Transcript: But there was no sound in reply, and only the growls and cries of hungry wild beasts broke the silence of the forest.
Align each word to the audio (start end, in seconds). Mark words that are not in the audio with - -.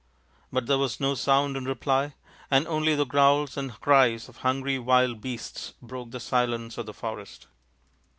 But 0.51 0.65
there 0.65 0.79
was 0.79 0.99
no 0.99 1.13
sound 1.13 1.55
in 1.55 1.65
reply, 1.65 2.15
and 2.49 2.67
only 2.67 2.95
the 2.95 3.05
growls 3.05 3.55
and 3.55 3.79
cries 3.81 4.27
of 4.27 4.37
hungry 4.37 4.79
wild 4.79 5.21
beasts 5.21 5.75
broke 5.79 6.09
the 6.09 6.19
silence 6.19 6.79
of 6.79 6.87
the 6.87 6.91
forest. 6.95 7.45